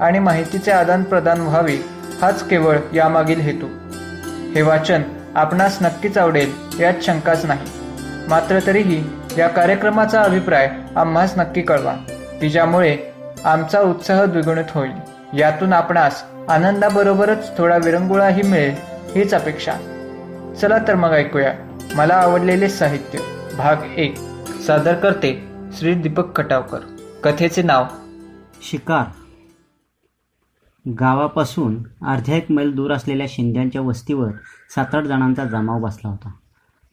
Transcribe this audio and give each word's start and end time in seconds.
आणि 0.00 0.18
माहितीचे 0.18 0.70
आदानप्रदान 0.70 1.40
व्हावे 1.40 1.84
हाच 2.22 2.48
केवळ 2.48 2.78
यामागील 2.94 3.40
हेतू. 3.40 3.66
हे 4.54 4.62
वाचन 4.62 5.02
आपणास 5.34 5.78
नक्कीच 5.82 6.18
आवडेल 6.18 6.52
यात 6.80 6.94
शंकाच 7.02 7.44
नाही. 7.44 7.68
मात्र 8.28 8.58
तरीही 8.66 9.04
या 9.38 9.48
कार्यक्रमाचा 9.48 10.22
अभिप्राय 10.22 10.70
आम्हास 10.96 11.32
नक्की 11.36 11.62
कळवा 11.62 11.94
की 12.40 12.50
ज्यामुळे 12.50 12.96
आमचा 13.44 13.80
उत्साह 13.80 14.24
द्विगुणित 14.24 14.64
होईल. 14.70 14.90
यातून 15.38 15.72
आपणास 15.72 16.24
आनंदाबरोबरच 16.48 17.58
थोडा 17.58 17.76
विरंगुळाही 17.76 18.42
मिळेल 18.42 18.74
हीच 19.14 19.34
अपेक्षा. 19.34 19.72
चला 20.60 20.78
तर 20.88 20.94
मग 20.94 21.10
ऐकूया. 21.10 21.52
मला 21.94 22.14
आवडलेले 22.14 22.68
साहित्य 22.68 23.18
भाग 23.56 23.76
एक. 23.96 24.14
सादर 24.66 24.94
करते 24.94 25.48
श्री 25.78 25.94
दीपक 25.94 26.36
खटावकर. 26.36 26.78
कथेचे 27.24 27.62
नाव 27.62 27.84
शिकार. 28.70 29.04
गावापासून 30.88 31.82
अर्ध्या 32.06 32.36
एक 32.36 32.50
मैल 32.50 32.74
दूर 32.74 32.92
असलेल्या 32.92 33.26
शिंद्यांच्या 33.30 33.80
वस्तीवर 33.80 34.30
सात 34.74 34.94
आठ 34.94 35.04
जणांचा 35.04 35.44
जमाव 35.44 35.80
बसला 35.80 36.10
होता. 36.10 36.32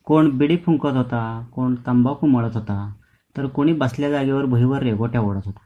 कोण 0.06 0.38
बिडी 0.38 0.58
फुंकत 0.58 0.96
होता 0.96 1.46
कोण 1.54 1.76
तंबाखू 1.88 2.28
मळत 2.28 2.50
होता 2.54 2.94
तर 3.38 3.46
कोणी 3.46 3.74
बसल्या 3.74 4.10
जागेवर 4.10 4.46
भुईवर 4.46 4.84
रेगोट्या 4.84 5.22
ओढत 5.22 5.42
होता. 5.46 5.60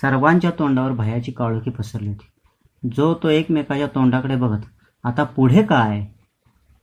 सर्वांच्या 0.00 0.50
तोंडावर 0.50 0.92
भयाची 0.92 1.32
काळोखी 1.32 1.70
पसरली 1.70 2.08
होती. 2.08 2.26
जो 2.96 3.14
तो 3.14 3.28
एकमेकाच्या 3.28 3.86
तोंडाकडे 3.86 4.36
बघत 4.36 4.60
आता 5.04 5.24
पुढे 5.24 5.62
काय? 5.62 6.06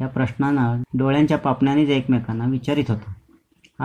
या 0.02 0.08
प्रश्नानं 0.08 0.82
डोळ्यांच्या 0.94 1.38
पापण्यानेच 1.38 1.90
एकमेकांना 1.90 2.46
विचारित 2.46 2.86
होता. 2.88 3.14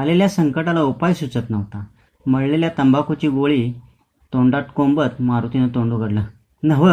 आलेल्या 0.00 0.28
संकटाला 0.28 0.83
उपाय 0.83 1.14
सुचत 1.14 1.50
नव्हता. 1.50 1.84
मळलेल्या 2.27 2.70
तंबाखूची 2.78 3.28
गोळी 3.28 3.73
तोंडात 4.33 4.62
कोंबत 4.77 5.20
मारुतीनं 5.20 5.69
तोंड 5.69 5.92
उघडलं. 5.92 6.25
नव 6.62 6.89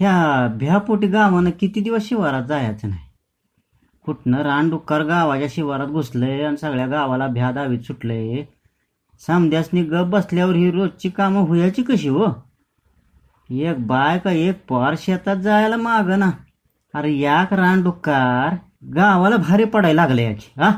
ह्या 0.00 0.48
भ्यापोटी 0.58 1.06
गावानं 1.06 1.50
किती 1.50 1.80
दिवस 1.80 2.02
शिवारात 2.02 2.42
जायचं 2.42 2.88
नाही? 2.88 3.00
कुठनं 4.04 4.38
रानडुक्कर 4.38 5.02
गावाच्या 5.02 5.48
शिवारात 5.50 5.86
घुसलंय 5.86 6.44
आणि 6.44 6.56
सगळ्या 6.56 6.86
गावाला 6.86 7.26
भ्या 7.26 7.50
दावीत 7.52 7.78
सुटलंय. 7.78 8.44
समध्यासनी 9.26 9.82
गप 9.82 10.06
बसल्यावर 10.06 10.54
ही 10.54 10.70
रोजची 10.70 11.08
कामं 11.08 11.40
होयाची 11.40 11.82
कशी 11.82 12.08
हो? 12.08 12.26
एक 13.50 13.86
बाय 13.86 14.18
का 14.18 14.30
एक 14.30 14.64
पार 14.68 14.94
शेतात 14.98 15.36
जायला 15.36 15.76
माग 15.76 16.10
ना. 16.10 16.30
अरे 16.94 17.12
याक 17.12 17.52
रानडुक्कार 17.52 18.56
गावाला 18.94 19.36
भारी 19.36 19.64
पडायला 19.64 20.02
लागले 20.02 20.22
याची 20.22 20.60
हा? 20.60 20.70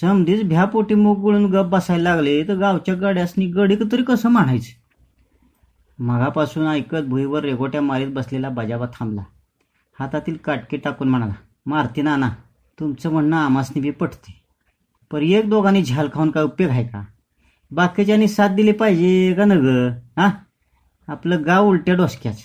समधीच 0.00 0.48
भ्यापोटी 0.48 0.94
मुग 0.94 1.20
गुळून 1.20 1.46
गप 1.46 1.64
बसायला 1.64 2.02
लागले 2.02 2.48
तर 2.48 2.54
गावच्या 2.54 2.94
गड्यासनी 2.94 3.46
गडी 3.46 3.76
तरी 3.92 4.02
कसं 4.02 4.28
म्हणायचं? 4.28 4.81
मागापासून 5.98 6.66
ऐकत 6.66 7.04
भुईवर 7.06 7.42
रेगोट्या 7.42 7.80
मारीत 7.82 8.08
बसलेला 8.08 8.48
बाजाबा 8.48 8.86
थांबला. 8.86 9.22
हातातील 9.98 10.36
काटके 10.36 10.76
टाकून 10.76 11.08
म्हणाला 11.08 11.32
मारती 11.66 12.02
नाना 12.02 12.30
तुमचं 12.80 13.12
म्हणणं 13.12 13.36
आमासनी 13.36 13.80
बी 13.80 13.90
पटते. 13.90 14.42
पर 15.10 15.22
एक 15.22 15.50
दोघांनी 15.50 15.82
झाल 15.82 16.08
खाऊन 16.14 16.30
काय 16.30 16.42
उपयोग 16.42 16.70
आहे 16.70 16.84
का? 16.84 17.04
बाकीच्यांनी 17.70 18.28
साथ 18.28 18.48
दिली 18.48 18.72
पाहिजे 18.72 19.34
का 19.34 19.44
न 19.44 19.52
ग? 19.52 19.90
हा 20.18 20.30
आपलं 21.08 21.46
गाव 21.46 21.68
उलट्या 21.68 21.94
डोसक्याच. 21.94 22.42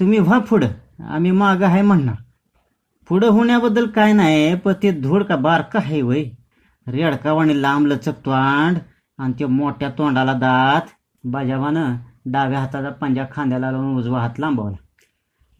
तुम्ही 0.00 0.18
व्हा 0.18 0.38
पुढं 0.38 1.04
आम्ही 1.04 1.30
मागं 1.30 1.66
आहे 1.66 1.82
म्हणणार. 1.82 2.14
पुढं 3.08 3.28
होण्याबद्दल 3.28 3.86
काय 3.86 4.12
नाही 4.12 4.54
पण 4.54 4.72
ते 4.82 5.00
धूळ 5.00 5.22
का 5.22 5.36
बारका 5.36 5.78
आहे 5.78 6.02
वय. 6.02 6.24
रेडकावाणी 6.86 7.62
लांब 7.62 7.86
लचक 7.86 8.12
तोंड 8.12 8.78
आणि 9.18 9.32
ते 9.38 9.46
मोठ्या 9.46 9.90
तोंडाला 9.90 10.32
दात. 10.32 10.82
बाजावानं 11.24 11.96
डाव्या 12.26 12.60
हाताचा 12.60 12.90
पंजा 12.90 13.24
खांद्याला 13.32 13.70
लावून 13.70 13.96
उजवा 13.96 14.20
हात 14.20 14.30
लांबवला. 14.38 14.76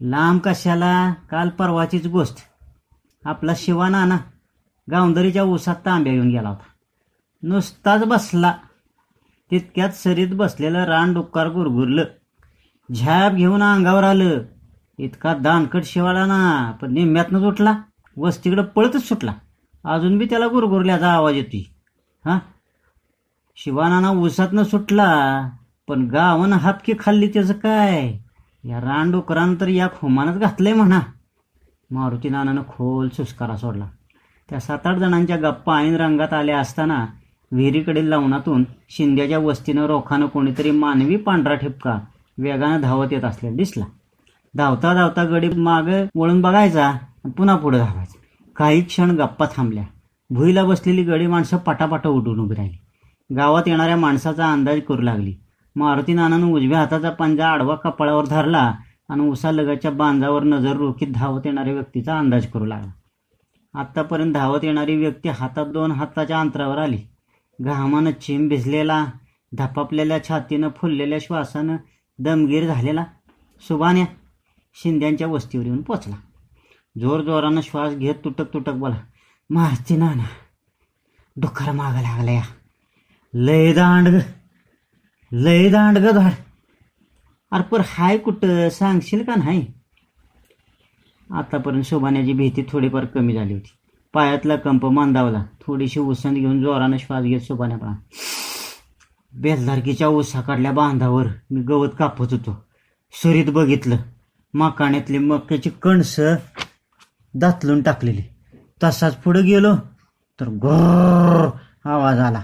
लांब 0.01 0.39
कशाला? 0.43 1.13
काल 1.13 1.49
परवाचीच 1.49 2.07
गोष्ट. 2.07 2.37
आपला 3.25 3.51
शिवा 3.55 3.89
नाना 3.89 4.17
गावंदरीच्या 4.91 5.43
ऊसात 5.43 5.75
तांब्या 5.85 6.13
येऊन 6.13 6.29
गेला 6.29 6.49
होता. 6.49 6.63
नुसताच 7.43 8.03
बसला. 8.03 8.53
तितक्यात 9.51 9.89
सरीत 9.89 10.27
बसलेलं 10.31 10.83
रान 10.83 11.13
डुक्कार 11.13 11.47
गुरगुरलं. 11.47 12.03
झॅप 12.95 13.31
घेऊन 13.31 13.63
अंगावर 13.63 14.03
आलं. 14.03 14.41
इतका 14.97 15.33
दानकट 15.33 15.83
शिवाला 15.83 16.25
ना 16.25 16.71
पण 16.81 16.93
निम्म्यातनंच 16.93 17.43
उठला. 17.43 17.81
वस्तीकडं 18.17 18.63
पळतच 18.63 19.07
सुटला. 19.07 19.33
अजून 19.83 20.17
बी 20.17 20.25
त्याला 20.25 20.47
गुरगुरल्याचा 20.47 21.13
आवाज 21.13 21.35
येतोय. 21.35 21.59
हा? 22.25 22.39
शिवानाना 23.55 24.09
ऊसातनं 24.09 24.63
सुटला. 24.63 25.49
पण 25.87 26.07
गावानं 26.07 26.55
हातकी 26.55 26.93
खाल्ली 26.99 27.27
त्याचं 27.27 27.53
काय? 27.53 28.13
या 28.63 28.81
रानडुकरानं 28.81 29.55
तर 29.61 29.67
या 29.67 29.87
खोमानच 29.87 30.39
घातलंय 30.39 30.73
म्हणा. 30.73 30.99
मारुती 31.91 32.29
नानानं 32.29 32.61
खोल 32.61 33.09
सुस्कारा 33.09 33.57
सोडला. 33.57 33.87
त्या 34.49 34.59
सात 34.59 34.87
आठ 34.87 34.95
जणांच्या 34.95 35.37
गप्पा 35.37 35.77
ऐन 35.77 35.95
रंगात 35.95 36.33
आल्या 36.33 36.59
असताना 36.59 37.05
विहिरीकडील 37.51 38.07
लावणातून 38.07 38.65
शिंद्याच्या 38.89 39.39
वस्तीनं 39.39 39.85
रोखानं 39.85 40.25
कोणीतरी 40.25 40.71
मानवी 40.71 41.15
पांढरा 41.15 41.55
ठिपका 41.55 41.99
वेगानं 42.37 42.81
धावत 42.81 43.07
येत 43.11 43.23
असलेला 43.23 43.55
दिसला. 43.55 43.85
धावता 44.55 44.93
धावता 44.93 45.23
गडी 45.23 45.49
मागं 45.49 46.05
वळून 46.15 46.41
बघायचा 46.41 46.87
आणि 46.87 47.31
पुन्हा 47.31 47.55
पुढे 47.55 47.77
धावायचा. 47.77 48.19
काही 48.55 48.81
क्षण 48.81 49.11
गप्पा 49.11 49.45
थांबल्या. 49.57 49.83
भुईला 50.29 50.63
बसलेली 50.63 51.03
गडी 51.03 51.27
माणसं 51.27 51.57
पटापटा 51.57 52.09
उठून 52.09 52.39
उभी 52.39 52.55
राहिली. 52.55 52.77
गावात 53.35 53.63
येणाऱ्या 53.67 53.97
माणसाचा 53.97 54.51
अंदाज 54.51 54.81
करू 54.81 55.01
लागली. 55.01 55.35
मारुती 55.75 56.13
नानानं 56.13 56.47
उजव्या 56.47 56.79
हाताचा 56.79 57.09
पंजा 57.09 57.47
आडवा 57.47 57.75
कपाळावर 57.75 58.25
धरला 58.25 58.73
आणि 59.09 59.21
उसालगाच्या 59.21 59.91
बांधावर 59.91 60.43
नजर 60.43 60.75
रोखीत 60.75 61.07
धावत 61.13 61.41
येणाऱ्या 61.45 61.73
व्यक्तीचा 61.73 62.17
अंदाज 62.17 62.47
करू 62.47 62.65
लागला. 62.65 62.91
आत्तापर्यंत 63.79 64.33
धावत 64.33 64.63
येणारी 64.63 64.95
व्यक्ती 64.95 65.29
हातात 65.29 65.65
दोन 65.65 65.91
हाताच्या 65.91 66.39
अंतरावर 66.39 66.77
आली. 66.77 66.97
घामानं 67.59 68.11
चिम 68.11 68.47
भिजलेला 68.47 69.05
धपापलेल्या 69.53 70.23
छातीनं 70.23 70.69
फुललेल्या 70.77 71.19
श्वासानं 71.21 71.75
दमगीर 72.19 72.65
झालेला 72.65 73.03
सुबान्या 73.61 74.05
शिंद्यांच्या 74.73 75.27
वस्तीवर 75.27 75.65
येऊन 75.65 75.81
पोचला. 75.81 76.15
जोर 76.99 77.21
जोरानं 77.21 77.61
श्वास 77.61 77.93
घेत 77.93 78.15
तुटक 78.25 78.53
तुटक 78.53 78.73
बोला 78.73 78.95
मारती 79.49 79.95
नाना 79.97 80.23
डुक्कर 81.41 81.71
माग 81.71 81.93
लागल्या. 81.93 82.41
लय 83.33 83.73
दांड 83.73 84.07
ग 84.07 84.19
लय 85.31 85.69
दांड 85.69 85.97
ग 85.97 86.11
धाड 86.11 86.31
अरे 87.51 87.63
पर 87.63 87.81
हाय 87.85 88.17
कुठं? 88.17 88.69
सांगशील 88.69 89.23
का 89.23 89.35
नाही? 89.35 89.67
आतापर्यंत 91.31 91.83
शोभाण्याची 91.83 92.33
भीती 92.33 92.65
थोडीफार 92.69 93.05
कमी 93.05 93.33
झाली 93.33 93.53
होती. 93.53 93.71
पायातला 94.13 94.55
कंप 94.55 94.85
मांदावला. 94.85 95.43
थोडीशी 95.67 95.99
उसंत 95.99 96.35
घेऊन 96.35 96.61
जोरानं 96.61 96.97
श्वास 96.97 97.23
घेत 97.23 97.41
शोभाण्या 97.41 97.77
पळा 97.77 100.07
उसा 100.07 100.41
काढल्या 100.41 100.71
बांधावर 100.71 101.27
मी 101.51 101.61
गवत 101.61 101.89
कापत 101.99 102.25
होतो. 102.31 102.65
सुरीत 103.11 103.45
बघितलं. 103.45 103.97
मकाण्यातली 104.53 105.17
मक्याची 105.17 105.69
कणस 105.69 106.19
दातलून 107.33 107.81
टाकलेली. 107.81 108.21
तसाच 108.83 109.15
पुढे 109.15 109.41
गेलो 109.41 109.75
तर 110.39 110.47
गोर 110.47 111.49
आवाज 111.85 112.19
आला. 112.19 112.43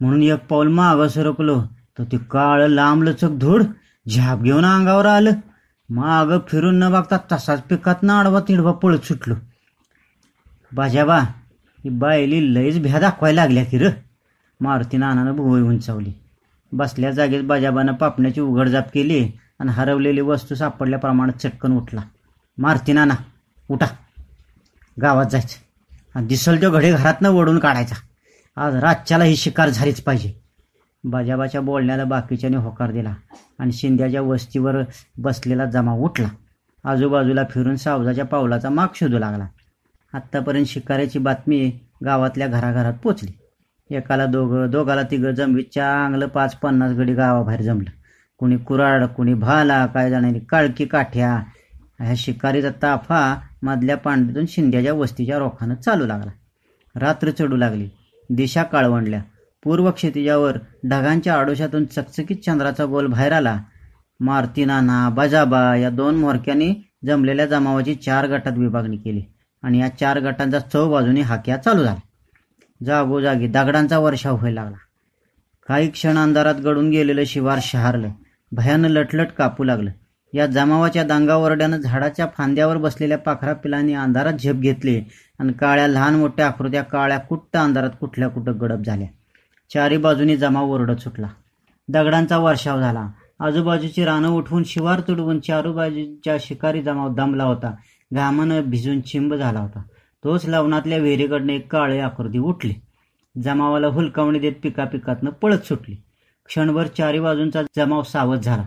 म्हणून 0.00 0.22
एक 0.22 0.46
पाऊल 0.46 0.68
मागं 0.68 1.08
सरकलो. 1.08 1.62
तर 1.98 2.04
ते 2.04 2.16
काळ 2.16 2.66
लांबलचक 2.66 3.28
धूळ 3.28 3.62
धूड 3.62 3.72
झाप 4.10 4.40
घेऊन 4.40 4.64
अंगावर 4.64 5.06
आलं. 5.06 5.30
माग 5.90 6.38
फिरून 6.48 6.78
न 6.78 6.92
बघता 6.92 7.16
तसाच 7.32 7.62
पिकात 7.62 7.94
ना 8.02 8.20
आडवा 8.20 8.40
तिडवा 8.40 8.72
पळत 8.72 8.98
सुटलो. 8.98 9.34
बाजाबा 10.72 11.18
ही 11.84 11.88
बायली 11.88 12.54
लईच 12.54 12.82
भ्या 12.82 13.00
दाखवायला 13.00 13.42
लागल्या 13.42 13.64
की 13.64 13.78
र. 13.78 13.88
मारुती 14.60 14.96
नानानं 14.96 15.36
भुवई 15.36 15.60
उंचावली. 15.60 16.12
बसल्या 16.72 17.10
जागेत 17.10 17.42
बाजाबानं 17.42 17.92
पापण्याची 17.92 18.40
उघडजाप 18.40 18.90
केली 18.94 19.28
आणि 19.60 19.70
हरवलेली 19.70 20.20
वस्तू 20.20 20.54
सापडल्याप्रमाणे 20.54 21.32
चटकन 21.32 21.72
उठला. 21.72 22.00
मारुती 22.58 22.92
नाना 22.92 23.14
उठा. 23.70 23.86
गावात 25.02 25.26
जायचं. 25.26 25.56
आणि 26.14 26.26
दिसल 26.26 26.56
तो 26.56 26.70
घडे 26.70 26.92
घरातनं 26.92 27.28
ओढून 27.28 27.58
काढायचा. 27.58 27.96
आज 28.56 28.74
रातच्याला 28.74 29.24
ही 29.24 29.36
शिकार 29.36 29.68
झालीच 29.68 30.02
पाहिजे. 30.02 30.45
बाजाबाच्या 31.06 31.60
बोलण्याला 31.60 32.04
बाकीच्याने 32.04 32.56
होकार 32.56 32.90
दिला 32.90 33.14
आणि 33.58 33.72
शिंद्याच्या 33.72 34.20
वस्तीवर 34.20 34.76
बसलेला 35.18 35.64
जमा 35.64 35.92
उठला. 35.92 36.28
आजूबाजूला 36.84 37.44
फिरून 37.50 37.76
सावजाच्या 37.76 38.24
पावलाचा 38.24 38.68
माग 38.68 38.86
शोधू 38.94 39.18
लागला. 39.18 39.46
आत्तापर्यंत 40.12 40.66
शिकाऱ्याची 40.66 41.18
बातमी 41.18 41.80
गावातल्या 42.04 42.46
घराघरात 42.46 42.94
पोचली. 42.94 43.32
एकाला 43.96 44.26
दोघं 44.26 44.70
दोघाला 44.70 45.02
तिघं 45.02 45.30
जमवीत. 45.30 45.64
चांगलं 45.74 46.26
पाच 46.26 46.56
पन्नास 46.56 46.92
गडी 46.92 47.14
गावाबाहेर 47.14 47.62
जमलं. 47.62 47.90
कुणी 48.38 48.56
कुराड 48.56 49.04
कुणी 49.04 49.34
भाला 49.34 49.86
काय 49.86 50.10
जाणारी 50.10 50.38
काळकी 50.38 50.84
काठ्या. 50.84 51.42
ह्या 52.00 52.14
शिकारीचा 52.16 52.70
ताफा 52.82 53.40
मधल्या 53.62 53.96
पांडीतून 53.96 54.44
शिंद्याच्या 54.48 54.92
वस्तीच्या 54.92 55.38
रोखानं 55.38 55.74
चालू 55.74 56.06
लागला. 56.06 56.30
रात्र 56.94 57.30
चढू 57.30 57.56
लागली. 57.56 57.88
दिशा 58.30 58.62
काळवंडल्या. 58.62 59.22
पूर्व 59.66 59.90
क्षितिजावर 59.90 60.58
ढगांच्या 60.84 61.34
आडोशातून 61.34 61.84
चकचकीत 61.84 62.36
चंद्राचा 62.46 62.84
गोल 62.84 63.06
बाहेर 63.06 63.32
आला. 63.32 63.62
मारतीनाना 64.20 65.08
बजाबा 65.08 65.76
या 65.76 65.90
दोन 65.90 66.14
मोरक्यांनी 66.14 66.74
जमलेल्या 67.06 67.46
जमावाची 67.46 67.94
चार 67.94 68.26
गटात 68.26 68.52
विभागणी 68.56 68.96
केली 68.96 69.22
आणि 69.62 69.78
या 69.78 69.88
चार 69.88 70.20
गटांचा 70.20 70.58
चौ 70.58 70.90
बाजूने 70.90 71.20
हाक्या 71.20 71.56
चालू 71.56 71.84
झाला. 71.84 71.96
जागोजागी 72.84 73.46
दगडांचा 73.46 73.98
वर्षाव 73.98 74.36
व्हायला 74.36 74.62
लागला. 74.62 74.76
काही 75.68 75.90
क्षण 75.90 76.18
अंधारात 76.18 76.54
गडून 76.54 76.90
गेलेलं 76.90 77.24
शिवार 77.24 77.58
शहारलं. 77.62 78.08
भयानं 78.52 78.88
लटलट 78.88 79.28
कापू 79.38 79.64
लागलं. 79.64 79.90
या 80.34 80.46
जमावाच्या 80.46 81.04
दांगावरड्यानं 81.04 81.76
झाडाच्या 81.76 82.26
फांद्यावर 82.38 82.76
बसलेल्या 82.76 83.18
पाखरा 83.18 83.52
पिलांनी 83.52 83.94
अंधारात 83.94 84.32
झेप 84.32 84.54
घेतली 84.54 85.02
आणि 85.38 85.52
काळ्या 85.52 85.88
लहान 85.88 86.14
मोठ्या 86.14 86.46
आकृत्या 86.46 86.82
काळ्या 86.82 87.18
कुट्ट 87.18 87.56
अंधारात 87.56 87.90
कुठल्या 88.00 88.28
कुठं 88.28 88.60
गडप 88.60 88.84
झाल्या. 88.86 89.08
चारी 89.72 89.96
बाजूनी 89.96 90.36
जमाव 90.36 90.70
ओरडत 90.70 91.00
सुटला. 91.00 91.26
दगडांचा 91.88 92.38
वर्षाव 92.38 92.80
झाला. 92.80 93.08
आजूबाजूची 93.40 94.04
रानं 94.04 94.28
उठवून 94.28 94.62
शिवार 94.66 95.00
तुडवून 95.00 95.40
चारूबाजूच्या 95.40 96.36
शिकारी 96.40 96.82
जमाव 96.82 97.14
दमला 97.14 97.44
होता. 97.44 97.74
घामानं 98.14 98.60
भिजून 98.60 99.00
चिंब 99.00 99.34
झाला 99.34 99.60
होता. 99.60 99.82
तोच 100.24 100.46
लवणातल्या 100.46 100.98
विहिरीकडनं 100.98 101.52
एक 101.52 101.72
काळे 101.72 102.00
आकृती 102.00 102.38
उठली. 102.38 102.74
जमावाला 103.42 103.86
हुलकावणी 103.86 104.38
देत 104.38 104.52
पिका 104.62 104.84
पिकातनं 104.84 105.30
पळत 105.30 105.58
सुटली. 105.58 105.94
क्षणभर 106.46 106.86
चारी 106.86 107.20
बाजूंचा 107.20 107.62
जमाव 107.76 108.02
सावध 108.02 108.38
झाला. 108.38 108.64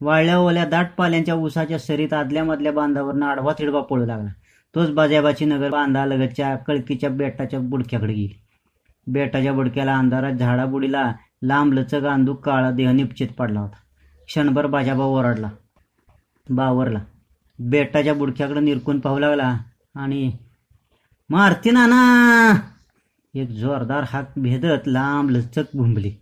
वाळल्या 0.00 0.38
ओल्या 0.38 0.64
दाट 0.64 0.88
पाल्यांच्या 0.96 1.34
उसाच्या 1.34 1.78
सरीत 1.78 2.12
आदल्या 2.12 2.44
मधल्या 2.44 2.72
बांधावरनं 2.72 3.26
आडवा 3.26 3.52
तिडवा 3.52 3.80
पळू 3.80 4.06
लागला. 4.06 4.30
तोच 4.74 4.90
बाजाबाची 4.90 5.44
नगर 5.44 5.70
बांधालगतच्या 5.70 6.56
कळकीच्या 6.56 7.10
बेटाच्या 7.10 7.60
बुडक्याकडे 7.60 8.12
गेली. 8.12 8.42
बेटाच्या 9.12 9.52
बुडक्याला 9.52 9.98
अंधारात 9.98 10.32
झाडाबुडीला 10.32 11.12
लांबलचक 11.42 12.04
लचक 12.04 12.40
काळा 12.44 12.70
देह 12.70 12.90
निपचित 12.90 13.28
पडला 13.28 13.60
होता. 13.60 13.76
क्षणभर 14.26 14.66
बाजाबा 14.66 15.04
ओरडला. 15.04 15.50
बावरला. 16.50 16.98
बेटाच्या 17.58 18.14
बुडक्याकडे 18.14 18.60
निरकून 18.60 19.00
पाहू 19.00 19.18
लागला 19.18 19.56
आणि 19.94 20.32
मारती 21.30 21.70
नाना! 21.70 22.54
एक 23.34 23.48
जोरदार 23.48 24.04
हाक 24.08 24.32
भेदत 24.36 24.86
लांब 24.86 25.30
लचक 25.30 25.64
भुंबली 25.74 26.12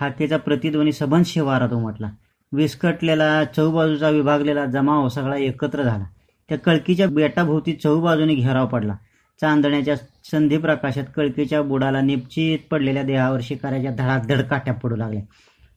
हाकेचा 0.00 0.36
प्रतिध्वनी 0.36 0.92
सबन 0.92 1.22
शिवारात 1.26 1.68
उमटला. 1.68 2.10
विस्कटलेला 2.52 3.44
चौबाजूचा 3.44 4.08
विभागलेला 4.08 4.64
जमाव 4.66 5.08
सगळा 5.08 5.36
एकत्र 5.36 5.82
झाला. 5.82 6.04
त्या 6.48 6.58
कळकीच्या 6.58 7.08
बेटाभोवती 7.08 7.72
चौबाजूने 7.72 8.34
घेराव 8.34 8.66
पडला. 8.66 8.96
चांदण्याच्या 9.40 9.94
संधी 10.24 10.58
प्रकाशात 10.58 11.04
कळकीच्या 11.16 11.62
बुडाला 11.62 12.00
निपचित 12.00 12.58
पडलेल्या 12.70 13.02
देहावर 13.02 13.40
शिकाऱ्याच्या 13.42 13.90
धडात 13.90 14.20
धडकाट्या 14.20 14.74
पडू 14.74 14.96
लागल्या. 14.96 15.22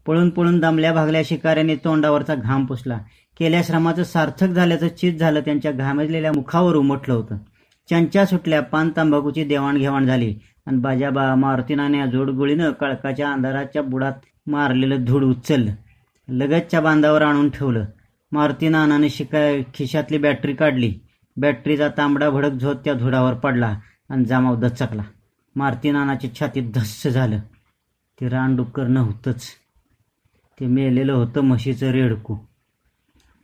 पळून 0.05 0.29
पळून 0.29 0.59
दमल्या 0.59 0.93
भागल्या 0.93 1.21
शिकाऱ्याने 1.25 1.75
तोंडावरचा 1.75 2.35
घाम 2.35 2.65
पुसला. 2.65 2.97
केल्या 3.39 3.61
श्रमाचं 3.63 4.03
सार्थक 4.03 4.47
झाल्याचं 4.47 4.87
चित 4.87 5.13
झालं 5.13 5.39
त्यांच्या 5.39 5.71
घामजलेल्या 5.71 6.31
मुखावर 6.31 6.75
उमटलं 6.75 7.13
होतं. 7.13 7.37
चंचा 7.89 8.25
सुटल्या 8.25 8.61
पान 8.61 8.89
तंबाखूची 8.97 9.43
देवाणघेवाण 9.43 10.05
झाली. 10.05 10.35
आणि 10.65 10.77
बाजाबा 10.77 11.35
मारुतीनाने 11.35 12.07
जोडगोळीनं 12.07 12.71
कळकाच्या 12.71 13.31
अंधाराच्या 13.31 13.81
बुडात 13.81 14.13
मारलेलं 14.47 15.03
धूळ 15.03 15.23
उचललं. 15.23 15.71
लगतच्या 16.29 16.81
बांधावर 16.81 17.21
आणून 17.21 17.49
ठेवलं. 17.49 17.85
मारुतीनानाने 18.31 19.09
शिका 19.09 19.37
शिकाय 19.37 19.61
खिशातली 19.73 20.17
बॅटरी 20.17 20.53
काढली. 20.53 20.93
बॅटरीचा 21.37 21.87
तांबडा 21.87 22.29
भडक 22.29 22.51
झोत 22.51 22.75
त्या 22.75 22.93
धुडावर 22.93 23.33
पडला 23.33 23.79
आणि 24.09 24.25
जामाव 24.25 24.55
दचकला. 24.55 25.03
मारुती 25.55 25.91
छातीत 26.39 26.71
धस्स 26.75 27.07
झालं. 27.07 27.39
ते 28.21 28.29
रानडुक्कर 28.29 28.83
नव्हतंच. 28.83 29.43
ते 30.59 30.65
मेलेलं 30.65 31.13
होतं 31.13 31.41
म्हशीचं 31.41 31.91
रेडकू. 31.91 32.37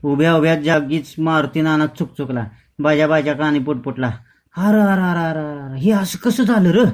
उभ्या 0.04 0.36
उभ्या 0.36 0.62
जागीच 0.62 1.16
मारुती 1.18 1.62
नाना 1.62 1.86
चुकचुकला. 1.86 2.46
बाजा 2.80 3.08
बाजा 3.08 3.34
कानी 3.34 3.60
पुटपुटला. 3.60 4.12
अर 4.58 4.76
अर 4.76 5.00
अर 5.00 5.18
अर 5.18 5.38
अर 5.38 5.76
हे 5.76 5.92
असं 5.92 6.18
कसं 6.18 6.44
झालं 6.44 6.70
र? 6.70 6.90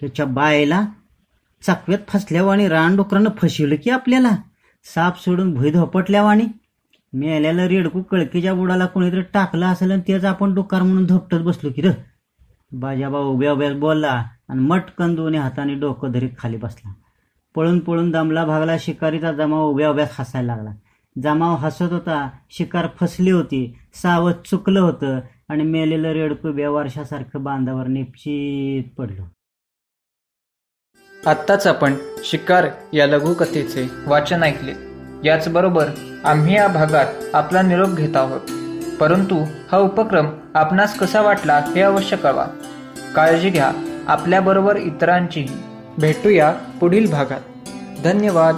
त्याच्या 0.00 0.26
बायला 0.26 0.86
चाकव्यात 1.62 2.00
फसल्यावाणी 2.08 2.68
रानडुकरानं 2.68 3.30
फसवलं 3.38 3.74
की 3.74 3.90
आपल्याला? 3.90 4.30
साप 4.94 5.18
सोडून 5.18 5.54
भुई 5.54 5.70
धोपटल्यावाणी 5.70 6.44
मेल्याला 7.12 7.68
रेडकू 7.68 8.02
कळकीच्या 8.02 8.54
बुडाला 8.54 8.86
कोणीतरी 8.86 9.22
टाकलं 9.22 9.66
असेल 9.66 9.90
आणि 9.90 10.02
तेच 10.08 10.24
आपण 10.24 10.54
डुकार 10.54 10.82
म्हणून 10.82 11.06
धोपटत 11.06 11.36
बसलो 11.36 11.70
की 11.76 11.82
र. 11.82 11.90
बाजाबा 12.72 13.18
उभ्या 13.18 13.52
उभ्या 13.52 13.72
बोलला 13.74 14.24
आणि 14.48 14.60
मटकन 14.60 15.14
दोन्ही 15.14 15.40
हाताने 15.40 15.74
डोकं 15.74 16.12
धरीत 16.12 16.30
खाली 16.38 16.56
बसला. 16.56 16.92
पळून 17.54 17.78
पळून 17.78 18.10
दमला 18.10 18.44
भागला 18.44 18.76
शिकारीचा 18.80 19.32
जमाव 19.32 19.70
उभ्या 19.70 19.90
उभ्या 19.90 20.06
हसायला 20.18 20.56
लागला. 20.56 20.70
जमाव 21.22 21.56
हसत 21.56 21.92
होता 21.92 22.30
शिकार 22.50 22.86
फसली 23.00 23.30
होती 23.30 23.78
सावध 23.94 24.34
चुकलं 24.44 24.80
होतं 24.80 25.20
आणि 25.48 25.64
मेलेलं 25.64 26.12
रेडकू 26.12 26.52
बेवारशासारखं 26.52 27.44
बांधावर 27.44 27.86
निपचित 27.86 28.84
पडलं. 28.98 29.24
आत्ताच 31.26 31.66
आपण 31.66 31.94
शिकार 32.24 32.68
या 32.92 33.06
लघुकथेचे 33.06 33.88
वाचन 34.06 34.42
ऐकले. 34.42 34.85
याचबरोबर 35.24 35.86
आम्ही 36.24 36.56
या 36.56 36.68
भागात 36.68 37.06
आपला 37.34 37.62
निरोप 37.62 37.88
घेत 37.88 38.16
आहोत. 38.16 38.40
परंतु 39.00 39.44
हा 39.72 39.78
उपक्रम 39.78 40.26
आपणास 40.54 40.98
कसा 40.98 41.20
वाटला 41.20 41.54
हे 41.54 41.80
अवश्य 41.80 42.16
कळवा. 42.16 42.46
काळजी 43.14 43.50
घ्या 43.50 43.72
आपल्याबरोबर 44.06 44.76
इतरांचीही. 44.76 45.48
भेटूया 45.98 46.52
पुढील 46.52 47.10
भागात. 47.10 47.40
धन्यवाद. 48.04 48.54